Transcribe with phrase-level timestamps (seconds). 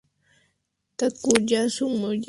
[0.97, 2.07] Takuya Sugiyama